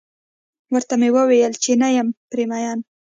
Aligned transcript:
ورته 0.73 0.95
و 0.97 0.99
مې 0.99 1.09
ويل 1.15 1.53
چې 1.63 1.71
نه 1.81 1.87
یم 1.95 2.07
پرې 2.29 2.43
مين. 2.51 2.79